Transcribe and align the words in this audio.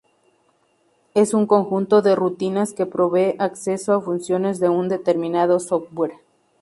Es 1.13 1.31
un 1.35 1.45
conjunto 1.45 2.01
de 2.01 2.15
rutinas 2.15 2.73
que 2.73 2.87
provee 2.87 3.35
acceso 3.37 3.93
a 3.93 4.01
funciones 4.01 4.59
de 4.59 4.67
un 4.67 4.89
determinado 4.89 5.59
software. 5.59 6.15